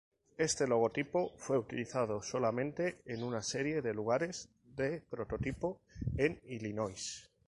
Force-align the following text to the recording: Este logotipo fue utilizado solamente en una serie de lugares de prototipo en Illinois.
Este 0.39 0.65
logotipo 0.65 1.31
fue 1.37 1.59
utilizado 1.59 2.23
solamente 2.23 3.03
en 3.05 3.21
una 3.21 3.43
serie 3.43 3.83
de 3.83 3.93
lugares 3.93 4.49
de 4.63 4.99
prototipo 5.07 5.79
en 6.17 6.41
Illinois. 6.47 7.29